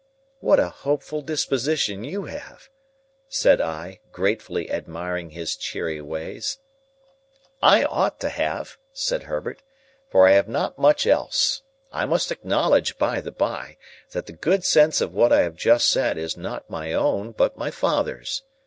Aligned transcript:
"What 0.39 0.59
a 0.59 0.69
hopeful 0.69 1.21
disposition 1.21 2.03
you 2.03 2.23
have!" 2.23 2.71
said 3.29 3.61
I, 3.61 3.99
gratefully 4.11 4.71
admiring 4.71 5.29
his 5.29 5.55
cheery 5.55 6.01
ways. 6.01 6.57
"I 7.61 7.83
ought 7.83 8.19
to 8.21 8.29
have," 8.29 8.79
said 8.91 9.21
Herbert, 9.21 9.61
"for 10.09 10.27
I 10.27 10.31
have 10.31 10.47
not 10.47 10.79
much 10.79 11.05
else. 11.05 11.61
I 11.91 12.07
must 12.07 12.31
acknowledge, 12.31 12.97
by 12.97 13.21
the 13.21 13.31
by, 13.31 13.77
that 14.09 14.25
the 14.25 14.33
good 14.33 14.65
sense 14.65 15.01
of 15.01 15.13
what 15.13 15.31
I 15.31 15.41
have 15.41 15.53
just 15.55 15.87
said 15.87 16.17
is 16.17 16.35
not 16.35 16.67
my 16.67 16.93
own, 16.93 17.31
but 17.31 17.55
my 17.55 17.69
father's. 17.69 18.41